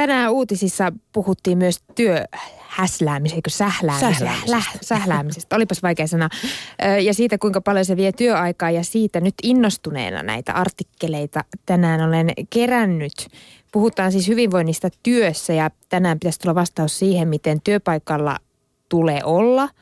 Tänään 0.00 0.32
uutisissa 0.32 0.92
puhuttiin 1.12 1.58
myös 1.58 1.80
työhäsläämisestä, 1.94 3.36
eikö 3.36 3.50
sähläämisestä? 3.50 4.24
Sähläämisestä. 4.24 4.86
Sähläämisestä. 4.86 5.56
Olipas 5.56 5.82
vaikea 5.82 6.06
sana. 6.06 6.28
Ja 7.02 7.14
siitä, 7.14 7.38
kuinka 7.38 7.60
paljon 7.60 7.84
se 7.84 7.96
vie 7.96 8.12
työaikaa 8.12 8.70
ja 8.70 8.84
siitä 8.84 9.20
nyt 9.20 9.34
innostuneena 9.42 10.22
näitä 10.22 10.52
artikkeleita 10.52 11.44
tänään 11.66 12.00
olen 12.00 12.32
kerännyt. 12.50 13.12
Puhutaan 13.72 14.12
siis 14.12 14.28
hyvinvoinnista 14.28 14.88
työssä 15.02 15.52
ja 15.52 15.70
tänään 15.88 16.18
pitäisi 16.18 16.40
tulla 16.40 16.54
vastaus 16.54 16.98
siihen, 16.98 17.28
miten 17.28 17.60
työpaikalla 17.60 18.36
tulee 18.88 19.20
olla– 19.24 19.68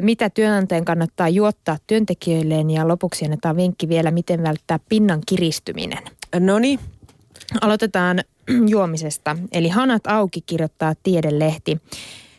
mitä 0.00 0.30
työnantajan 0.30 0.84
kannattaa 0.84 1.28
juottaa 1.28 1.76
työntekijöilleen 1.86 2.70
ja 2.70 2.88
lopuksi 2.88 3.24
annetaan 3.24 3.56
vinkki 3.56 3.88
vielä, 3.88 4.10
miten 4.10 4.42
välttää 4.42 4.78
pinnan 4.88 5.20
kiristyminen. 5.26 6.02
No 6.40 6.58
niin, 6.58 6.80
Aloitetaan 7.60 8.20
juomisesta. 8.74 9.36
Eli 9.52 9.68
Hanat 9.68 10.06
auki 10.06 10.40
kirjoittaa 10.40 10.94
Tiedelehti. 11.02 11.78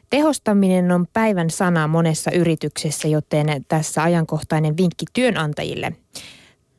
Tehostaminen 0.09 0.91
on 0.91 1.07
päivän 1.13 1.49
sana 1.49 1.88
monessa 1.88 2.31
yrityksessä, 2.31 3.07
joten 3.07 3.65
tässä 3.67 4.03
ajankohtainen 4.03 4.77
vinkki 4.77 5.05
työnantajille. 5.13 5.91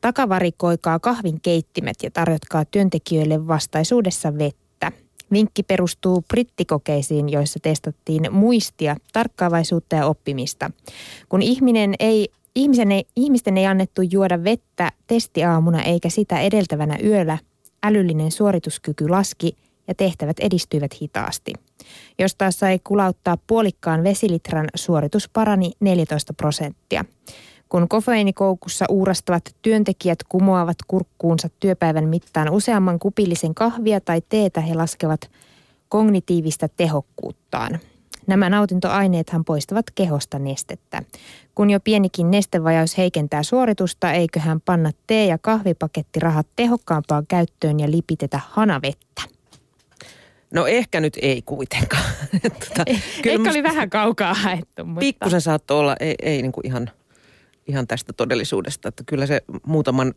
Takavarikoikaa 0.01 0.99
kahvin 0.99 1.41
keittimet 1.41 1.97
ja 2.03 2.11
tarjotkaa 2.11 2.65
työntekijöille 2.65 3.49
vastaisuudessa 3.49 4.39
vettä. 4.39 4.93
Vinkki 5.33 5.63
perustuu 5.63 6.25
brittikokeisiin, 6.29 7.29
joissa 7.29 7.59
testattiin 7.63 8.23
muistia, 8.31 8.97
tarkkaavaisuutta 9.13 9.97
ja 9.97 10.07
oppimista. 10.07 10.71
Kun 11.29 11.43
ihminen 11.43 11.95
ei, 12.01 12.29
ihmisen 12.55 12.93
ei, 12.93 13.05
ihmisten 13.17 13.59
ei 13.59 13.67
annettu 13.67 14.03
juoda 14.03 14.45
vettä 14.45 14.93
testiaamuna 15.07 15.83
eikä 15.83 16.09
sitä 16.09 16.41
edeltävänä 16.41 16.99
yöllä, 17.05 17.39
älyllinen 17.83 18.31
suorituskyky 18.31 19.09
laski 19.09 19.57
ja 19.89 19.95
tehtävät 19.95 20.37
edistyivät 20.41 21.01
hitaasti. 21.03 21.53
Jos 22.19 22.35
taas 22.35 22.59
sai 22.59 22.81
kulauttaa 22.85 23.39
puolikkaan 23.47 24.05
vesilitran, 24.05 24.69
suoritus 24.75 25.29
parani 25.29 25.73
14 25.81 26.35
prosenttia. 26.35 27.05
Kun 27.69 27.89
kofeiinikoukussa 27.89 28.85
uurastavat 28.89 29.57
työntekijät 29.63 30.19
kumoavat 30.29 30.77
kurkkuunsa 30.87 31.49
työpäivän 31.61 32.09
mittaan 32.09 32.51
useamman 32.51 32.99
kupillisen 32.99 33.55
kahvia 33.55 34.01
tai 34.01 34.23
teetä, 34.29 34.61
he 34.61 34.75
laskevat 34.75 35.31
kognitiivista 35.89 36.69
tehokkuuttaan. 36.69 37.79
Nämä 38.27 38.51
nautintoaineethan 38.51 39.45
poistavat 39.45 39.87
kehosta 39.95 40.39
nestettä. 40.39 41.03
Kun 41.55 41.71
jo 41.71 41.81
pienikin 41.81 42.31
nestevajaus 42.31 42.99
heikentää 42.99 43.43
suoritusta, 43.43 44.13
eiköhän 44.13 44.61
panna 44.61 44.91
tee- 45.07 45.27
ja 45.27 45.39
kahvipakettirahat 45.39 46.47
tehokkaampaan 46.57 47.27
käyttöön 47.27 47.81
ja 47.81 47.91
lipitetä 47.91 48.41
hanavettä. 48.51 49.23
no 50.55 50.67
ehkä 50.67 51.01
nyt 51.01 51.19
ei 51.23 51.43
kuitenkaan. 51.43 52.05
tota, 52.43 52.85
Kyllä 53.23 53.39
musta 53.39 53.51
oli 53.51 53.63
vähän 53.63 53.91
kaukaa 53.91 54.35
haettu, 54.35 54.85
mutta... 54.85 55.01
Pikkusen 55.01 55.41
saattoi 55.41 55.79
olla, 55.79 55.97
ei, 56.01 56.15
ei 56.23 56.43
niin 56.43 56.53
kuin 56.53 56.67
ihan, 56.67 56.91
ihan 57.67 57.87
tästä 57.87 58.13
todellisuudesta, 58.13 58.89
että 58.89 59.03
kyllä 59.07 59.27
se 59.27 59.41
muutaman 59.67 60.13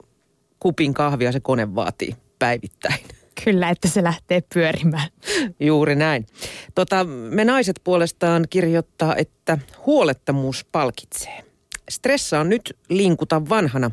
kupin 0.60 0.94
kahvia 0.94 1.32
se 1.32 1.40
kone 1.40 1.76
vaatii 1.76 2.16
päivittäin. 2.40 3.06
Kyllä, 3.44 3.70
että 3.70 3.88
se 3.88 4.04
lähtee 4.04 4.44
pyörimään. 4.54 5.08
Juuri 5.60 5.96
näin. 5.96 6.26
Tota, 6.76 7.04
me 7.30 7.46
naiset 7.46 7.82
puolestaan 7.84 8.46
kirjoittaa, 8.50 9.16
että 9.16 9.58
huolettomuus 9.86 10.66
palkitsee. 10.72 11.44
Stressa 11.90 12.40
on 12.40 12.50
nyt 12.50 12.78
linkuta 12.90 13.50
vanhana. 13.50 13.92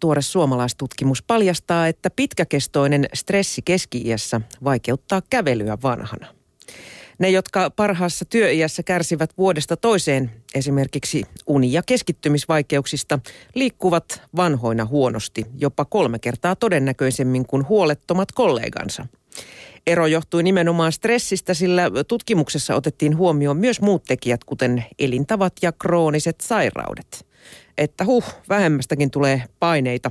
Tuore 0.00 0.22
suomalaistutkimus 0.22 1.22
paljastaa, 1.22 1.88
että 1.88 2.10
pitkäkestoinen 2.10 3.08
stressi 3.14 3.62
keski-iässä 3.62 4.40
vaikeuttaa 4.64 5.22
kävelyä 5.30 5.78
vanhana. 5.82 6.26
Ne, 7.18 7.30
jotka 7.30 7.70
parhaassa 7.70 8.24
työiässä 8.24 8.82
kärsivät 8.82 9.30
vuodesta 9.38 9.76
toiseen 9.76 10.30
esimerkiksi 10.54 11.24
uni- 11.46 11.72
ja 11.72 11.82
keskittymisvaikeuksista, 11.86 13.18
liikkuvat 13.54 14.22
vanhoina 14.36 14.84
huonosti, 14.84 15.46
jopa 15.58 15.84
kolme 15.84 16.18
kertaa 16.18 16.56
todennäköisemmin 16.56 17.46
kuin 17.46 17.68
huolettomat 17.68 18.32
kollegansa. 18.32 19.06
Ero 19.86 20.06
johtui 20.06 20.42
nimenomaan 20.42 20.92
stressistä, 20.92 21.54
sillä 21.54 21.82
tutkimuksessa 22.08 22.74
otettiin 22.74 23.16
huomioon 23.16 23.56
myös 23.56 23.80
muut 23.80 24.04
tekijät, 24.04 24.44
kuten 24.44 24.84
elintavat 24.98 25.52
ja 25.62 25.72
krooniset 25.72 26.40
sairaudet. 26.40 27.26
Että 27.78 28.04
huh, 28.04 28.24
vähemmästäkin 28.48 29.10
tulee 29.10 29.42
paineita. 29.60 30.10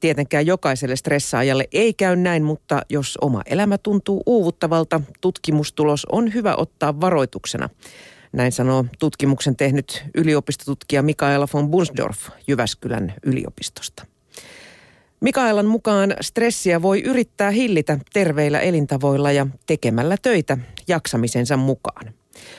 Tietenkään 0.00 0.46
jokaiselle 0.46 0.96
stressaajalle 0.96 1.68
ei 1.72 1.94
käy 1.94 2.16
näin, 2.16 2.42
mutta 2.42 2.82
jos 2.88 3.18
oma 3.20 3.42
elämä 3.46 3.78
tuntuu 3.78 4.22
uuvuttavalta, 4.26 5.00
tutkimustulos 5.20 6.06
on 6.12 6.34
hyvä 6.34 6.54
ottaa 6.56 7.00
varoituksena. 7.00 7.68
Näin 8.32 8.52
sanoo 8.52 8.84
tutkimuksen 8.98 9.56
tehnyt 9.56 10.04
yliopistotutkija 10.14 11.02
Mikaela 11.02 11.48
von 11.54 11.70
Bunsdorf 11.70 12.28
Jyväskylän 12.46 13.14
yliopistosta. 13.22 14.06
Mikaelan 15.20 15.66
mukaan 15.66 16.14
stressiä 16.20 16.82
voi 16.82 17.00
yrittää 17.02 17.50
hillitä 17.50 17.98
terveillä 18.12 18.60
elintavoilla 18.60 19.32
ja 19.32 19.46
tekemällä 19.66 20.16
töitä 20.22 20.58
jaksamisensa 20.88 21.56
mukaan. 21.56 22.14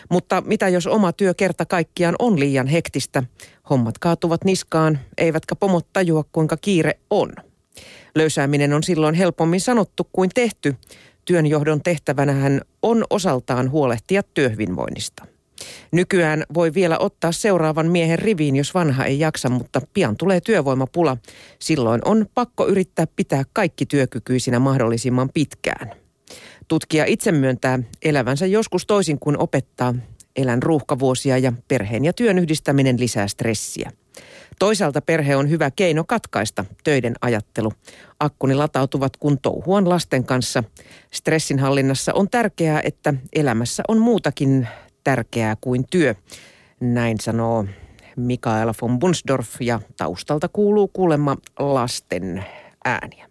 Mutta 0.09 0.41
mitä 0.45 0.69
jos 0.69 0.87
oma 0.87 1.13
työ 1.13 1.33
kerta 1.33 1.65
kaikkiaan 1.65 2.15
on 2.19 2.39
liian 2.39 2.67
hektistä? 2.67 3.23
Hommat 3.69 3.97
kaatuvat 3.97 4.43
niskaan, 4.43 4.99
eivätkä 5.17 5.55
pomot 5.55 5.87
tajua 5.93 6.23
kuinka 6.31 6.57
kiire 6.57 6.99
on. 7.09 7.33
Löysääminen 8.15 8.73
on 8.73 8.83
silloin 8.83 9.15
helpommin 9.15 9.61
sanottu 9.61 10.07
kuin 10.13 10.29
tehty. 10.33 10.75
Työnjohdon 11.25 11.81
tehtävänähän 11.81 12.61
on 12.81 13.03
osaltaan 13.09 13.71
huolehtia 13.71 14.23
työhyvinvoinnista. 14.23 15.30
Nykyään 15.91 16.43
voi 16.53 16.73
vielä 16.73 16.97
ottaa 16.97 17.31
seuraavan 17.31 17.87
miehen 17.87 18.19
riviin, 18.19 18.55
jos 18.55 18.73
vanha 18.73 19.05
ei 19.05 19.19
jaksa, 19.19 19.49
mutta 19.49 19.81
pian 19.93 20.17
tulee 20.17 20.41
työvoimapula. 20.41 21.17
Silloin 21.59 22.01
on 22.05 22.25
pakko 22.33 22.67
yrittää 22.67 23.07
pitää 23.15 23.43
kaikki 23.53 23.85
työkykyisinä 23.85 24.59
mahdollisimman 24.59 25.29
pitkään. 25.33 25.91
Tutkija 26.67 27.05
itse 27.05 27.31
myöntää 27.31 27.79
elävänsä 28.01 28.45
joskus 28.45 28.85
toisin 28.85 29.19
kuin 29.19 29.37
opettaa. 29.37 29.95
Elän 30.35 30.63
ruuhkavuosia 30.63 31.37
ja 31.37 31.53
perheen 31.67 32.05
ja 32.05 32.13
työn 32.13 32.39
yhdistäminen 32.39 32.99
lisää 32.99 33.27
stressiä. 33.27 33.91
Toisaalta 34.59 35.01
perhe 35.01 35.35
on 35.35 35.49
hyvä 35.49 35.71
keino 35.71 36.03
katkaista 36.07 36.65
töiden 36.83 37.13
ajattelu. 37.21 37.73
Akkuni 38.19 38.55
latautuvat 38.55 39.17
kun 39.17 39.37
touhuan 39.41 39.89
lasten 39.89 40.23
kanssa. 40.23 40.63
Stressinhallinnassa 41.13 42.13
on 42.13 42.29
tärkeää, 42.29 42.81
että 42.83 43.13
elämässä 43.33 43.83
on 43.87 43.97
muutakin 43.97 44.67
tärkeää 45.03 45.55
kuin 45.61 45.85
työ. 45.89 46.15
Näin 46.79 47.19
sanoo 47.21 47.65
Mikaela 48.15 48.73
von 48.81 48.99
Bunsdorf 48.99 49.49
ja 49.59 49.79
taustalta 49.97 50.47
kuuluu 50.47 50.87
kuulemma 50.87 51.37
lasten 51.59 52.45
ääniä. 52.85 53.27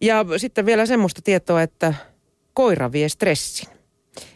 Ja 0.00 0.24
sitten 0.36 0.66
vielä 0.66 0.86
semmoista 0.86 1.22
tietoa, 1.24 1.62
että 1.62 1.94
koira 2.54 2.92
vie 2.92 3.08
stressin. 3.08 3.68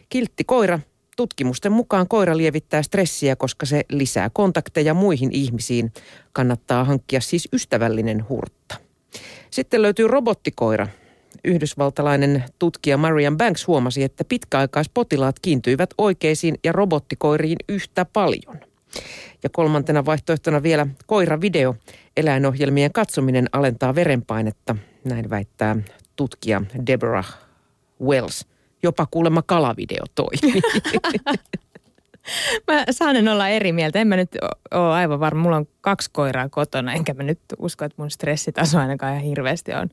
Kiltti 0.09 0.43
koira. 0.43 0.79
Tutkimusten 1.17 1.71
mukaan 1.71 2.07
koira 2.07 2.37
lievittää 2.37 2.83
stressiä, 2.83 3.35
koska 3.35 3.65
se 3.65 3.85
lisää 3.89 4.29
kontakteja 4.33 4.93
muihin 4.93 5.29
ihmisiin. 5.31 5.93
Kannattaa 6.33 6.83
hankkia 6.83 7.21
siis 7.21 7.47
ystävällinen 7.53 8.29
hurtta. 8.29 8.75
Sitten 9.51 9.81
löytyy 9.81 10.07
robottikoira. 10.07 10.87
Yhdysvaltalainen 11.43 12.43
tutkija 12.59 12.97
Marian 12.97 13.37
Banks 13.37 13.67
huomasi, 13.67 14.03
että 14.03 14.23
pitkäaikaispotilaat 14.23 15.39
kiintyivät 15.39 15.89
oikeisiin 15.97 16.55
ja 16.63 16.71
robottikoiriin 16.71 17.57
yhtä 17.69 18.05
paljon. 18.05 18.59
Ja 19.43 19.49
kolmantena 19.49 20.05
vaihtoehtona 20.05 20.63
vielä 20.63 20.87
koiravideo. 21.05 21.75
Eläinohjelmien 22.17 22.93
katsominen 22.93 23.49
alentaa 23.51 23.95
verenpainetta, 23.95 24.75
näin 25.03 25.29
väittää 25.29 25.75
tutkija 26.15 26.61
Deborah 26.87 27.37
Wells. 28.03 28.45
Jopa 28.83 29.07
kuulemma 29.11 29.41
kalavideo 29.41 30.03
toimii. 30.15 30.61
Mä 32.67 32.83
saanen 32.91 33.27
olla 33.27 33.47
eri 33.47 33.71
mieltä. 33.71 33.99
En 33.99 34.07
mä 34.07 34.15
nyt 34.15 34.31
ole 34.71 34.93
aivan 34.93 35.19
varma. 35.19 35.41
Mulla 35.41 35.55
on 35.55 35.67
kaksi 35.81 36.09
koiraa 36.13 36.49
kotona, 36.49 36.93
enkä 36.93 37.13
mä 37.13 37.23
nyt 37.23 37.39
usko, 37.59 37.85
että 37.85 38.01
mun 38.01 38.11
stressitaso 38.11 38.79
ainakaan 38.79 39.13
ihan 39.13 39.25
hirveästi 39.25 39.73
on 39.73 39.89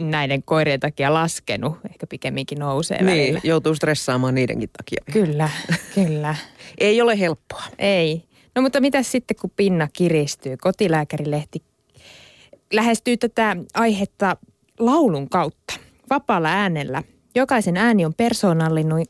näiden 0.00 0.42
koirien 0.42 0.80
takia 0.80 1.14
laskenut. 1.14 1.78
Ehkä 1.90 2.06
pikemminkin 2.06 2.58
nousee 2.58 3.02
niin, 3.02 3.06
välillä. 3.06 3.40
joutuu 3.44 3.74
stressaamaan 3.74 4.34
niidenkin 4.34 4.70
takia. 4.76 5.00
Kyllä, 5.12 5.50
kyllä. 5.94 6.34
Ei 6.78 7.00
ole 7.00 7.18
helppoa. 7.18 7.62
Ei. 7.78 8.22
No 8.54 8.62
mutta 8.62 8.80
mitä 8.80 9.02
sitten, 9.02 9.36
kun 9.40 9.50
pinna 9.56 9.88
kiristyy? 9.92 10.56
Kotilääkärilehti 10.56 11.62
lähestyy 12.72 13.16
tätä 13.16 13.56
aihetta 13.74 14.36
laulun 14.78 15.28
kautta, 15.28 15.74
vapaalla 16.10 16.48
äänellä. 16.48 17.02
Jokaisen 17.34 17.76
ääni 17.76 18.04
on 18.04 18.14
persoonallinen, 18.14 19.06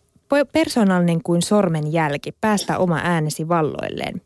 persoonallinen 0.53 1.23
kuin 1.23 1.43
sormen 1.43 1.93
jälki. 1.93 2.33
Päästä 2.41 2.79
oma 2.79 3.01
äänesi 3.05 3.49
valloilleen. 3.49 4.23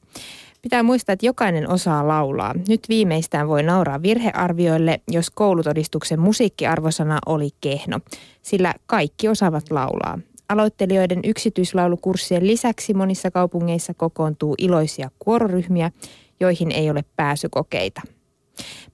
Pitää 0.63 0.83
muistaa, 0.83 1.13
että 1.13 1.27
jokainen 1.27 1.71
osaa 1.71 2.09
laulaa. 2.09 2.55
Nyt 2.69 2.81
viimeistään 2.89 3.49
voi 3.49 3.63
nauraa 3.63 4.03
virhearvioille, 4.03 5.01
jos 5.09 5.31
koulutodistuksen 5.31 6.21
musiikkiarvosana 6.21 7.19
oli 7.27 7.49
kehno, 7.61 8.01
sillä 8.43 8.75
kaikki 8.87 9.29
osaavat 9.29 9.71
laulaa. 9.71 10.19
Aloittelijoiden 10.49 11.21
yksityislaulukurssien 11.25 12.47
lisäksi 12.47 12.95
monissa 12.95 13.31
kaupungeissa 13.31 13.95
kokoontuu 13.95 14.55
iloisia 14.59 15.11
kuororyhmiä, 15.19 15.91
joihin 16.41 16.73
ei 16.73 16.91
ole 16.91 17.05
pääsykokeita. 17.17 18.01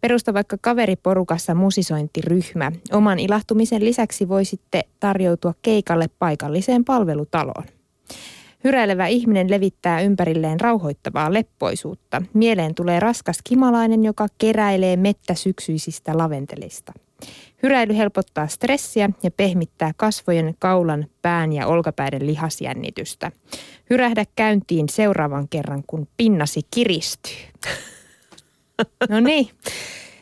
Perusta 0.00 0.34
vaikka 0.34 0.56
kaveriporukassa 0.60 1.54
musisointiryhmä. 1.54 2.72
Oman 2.92 3.18
ilahtumisen 3.18 3.84
lisäksi 3.84 4.28
voisitte 4.28 4.82
tarjoutua 5.00 5.54
keikalle 5.62 6.06
paikalliseen 6.18 6.84
palvelutaloon. 6.84 7.75
Hyräilevä 8.66 9.06
ihminen 9.06 9.50
levittää 9.50 10.00
ympärilleen 10.00 10.60
rauhoittavaa 10.60 11.32
leppoisuutta. 11.32 12.22
Mieleen 12.34 12.74
tulee 12.74 13.00
raskas 13.00 13.38
kimalainen, 13.44 14.04
joka 14.04 14.26
keräilee 14.38 14.96
mettä 14.96 15.34
syksyisistä 15.34 16.18
laventelista. 16.18 16.92
Hyräily 17.62 17.96
helpottaa 17.96 18.46
stressiä 18.46 19.10
ja 19.22 19.30
pehmittää 19.30 19.92
kasvojen, 19.96 20.54
kaulan, 20.58 21.06
pään 21.22 21.52
ja 21.52 21.66
olkapäiden 21.66 22.26
lihasjännitystä. 22.26 23.32
Hyrähdä 23.90 24.24
käyntiin 24.36 24.88
seuraavan 24.88 25.48
kerran, 25.48 25.82
kun 25.86 26.08
pinnasi 26.16 26.60
kiristyy. 26.70 27.36
No 29.08 29.20
niin. 29.20 29.50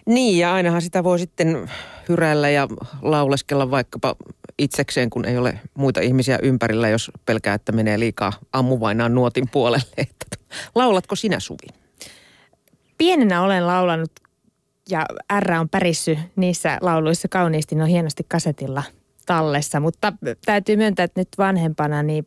Niin, 0.07 0.39
ja 0.39 0.55
ainahan 0.55 0.83
sitä 0.83 1.05
voi 1.05 1.19
sitten 1.19 1.71
hyräillä 2.09 2.51
ja 2.51 2.69
lauleskella 3.03 3.71
vaikkapa 3.71 4.17
itsekseen, 4.59 5.11
kun 5.11 5.25
ei 5.25 5.39
ole 5.39 5.61
muita 5.75 6.01
ihmisiä 6.01 6.39
ympärillä, 6.43 6.89
jos 6.89 7.11
pelkää, 7.27 7.55
että 7.55 7.73
menee 7.73 7.99
liikaa 7.99 8.33
ammuvainaan 8.53 9.15
nuotin 9.15 9.49
puolelle. 9.53 10.07
Laulatko 10.75 11.17
sinä 11.17 11.41
Suvi? 11.41 11.67
Pienenä 12.99 13.43
olen 13.43 13.67
laulanut 13.67 14.13
ja 14.91 15.07
R 15.41 15.53
on 15.53 15.69
pärissy 15.69 16.19
niissä 16.37 16.79
lauluissa 16.81 17.29
kauniisti, 17.29 17.75
ne 17.75 17.83
on 17.83 17.89
hienosti 17.89 18.27
kasetilla 18.29 18.83
tallessa, 19.27 19.81
mutta 19.81 20.13
täytyy 20.45 20.77
myöntää, 20.77 21.05
että 21.05 21.21
nyt 21.21 21.29
vanhempana 21.39 22.03
niin 22.03 22.27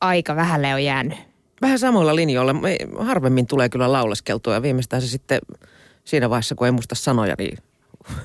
aika 0.00 0.36
vähälle 0.36 0.74
on 0.74 0.84
jäänyt. 0.84 1.18
Vähän 1.60 1.78
samoilla 1.78 2.16
linjoilla. 2.16 2.54
Harvemmin 2.98 3.46
tulee 3.46 3.68
kyllä 3.68 3.92
lauleskeltua 3.92 4.54
ja 4.54 4.62
viimeistään 4.62 5.02
se 5.02 5.08
sitten 5.08 5.40
siinä 6.04 6.30
vaiheessa, 6.30 6.54
kun 6.54 6.66
ei 6.66 6.72
muista 6.72 6.94
sanoja, 6.94 7.34
niin... 7.38 7.58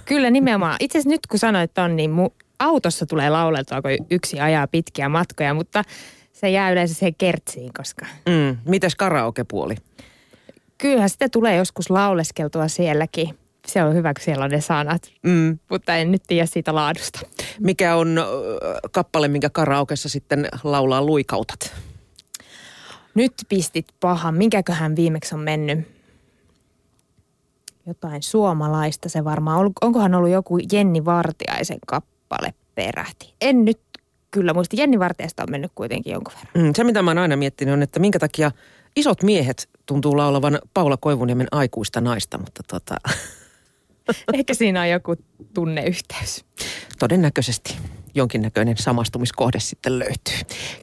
Kyllä 0.06 0.30
nimenomaan. 0.30 0.76
Itse 0.80 0.98
asiassa 0.98 1.10
nyt 1.10 1.28
kun 1.28 1.40
sanoit 1.40 1.78
on, 1.78 1.96
niin 1.96 2.12
mu- 2.12 2.47
autossa 2.60 3.06
tulee 3.06 3.30
lauleltua, 3.30 3.82
kun 3.82 4.06
yksi 4.10 4.40
ajaa 4.40 4.68
pitkiä 4.68 5.10
matkoja, 5.10 5.54
mutta 5.54 5.84
se 6.34 6.50
jää 6.50 6.72
yleensä 6.72 6.94
siihen 6.94 7.16
kertsiin, 7.16 7.72
koska... 7.78 8.06
Mm. 8.06 8.58
Mites 8.66 8.96
karaokepuoli? 8.96 9.76
Kyllähän 10.78 11.10
sitä 11.10 11.30
tulee 11.30 11.56
joskus 11.56 11.90
lauleskeltua 11.90 12.68
sielläkin. 12.68 13.38
Se 13.68 13.84
on 13.84 13.96
hyvä, 13.96 14.14
kun 14.14 14.24
siellä 14.24 14.46
on 14.46 14.52
ne 14.52 14.62
sanat, 14.62 15.12
mm. 15.24 15.60
mutta 15.70 15.96
en 15.96 16.12
nyt 16.12 16.24
tiedä 16.28 16.46
siitä 16.46 16.76
laadusta. 16.76 17.20
Mikä 17.60 17.96
on 17.96 18.20
kappale, 18.92 19.28
minkä 19.28 19.50
karaokessa 19.50 20.10
sitten 20.10 20.48
laulaa 20.64 21.02
luikautat? 21.02 21.74
Nyt 23.16 23.34
pistit 23.50 23.86
pahan. 24.00 24.36
Minkäköhän 24.36 24.96
viimeksi 24.96 25.36
on 25.36 25.42
mennyt? 25.42 25.98
Jotain 27.86 28.24
suomalaista 28.24 29.10
se 29.10 29.24
varmaan. 29.24 29.72
Onkohan 29.82 30.16
ollut 30.16 30.32
joku 30.32 30.58
Jenni 30.72 31.06
Vartiaisen 31.06 31.80
kappale 31.88 32.17
peräti? 32.76 33.34
En 33.42 33.66
nyt 33.66 33.80
kyllä 34.32 34.54
muista. 34.54 34.76
Jenni 34.76 35.00
Vartiaista 35.00 35.44
on 35.44 35.52
mennyt 35.52 35.72
kuitenkin 35.76 36.14
jonkun 36.14 36.34
verran. 36.34 36.68
Mm, 36.68 36.74
se, 36.76 36.84
mitä 36.84 37.02
mä 37.02 37.10
oon 37.12 37.18
aina 37.18 37.36
miettinyt, 37.36 37.74
on, 37.74 37.84
että 37.84 38.00
minkä 38.00 38.20
takia 38.20 38.52
isot 38.96 39.24
miehet 39.24 39.70
tuntuu 39.86 40.18
laulavan 40.18 40.60
Paula 40.74 40.98
Koivuniemen 40.98 41.48
aikuista 41.52 42.02
naista, 42.02 42.38
mutta 42.38 42.64
tota... 42.68 42.96
Ehkä 44.34 44.54
siinä 44.54 44.82
on 44.82 44.90
joku 44.90 45.16
tunneyhteys. 45.54 46.46
Todennäköisesti 47.00 47.78
jonkinnäköinen 48.16 48.78
samastumiskohde 48.78 49.60
sitten 49.60 50.00
löytyy. 50.00 50.58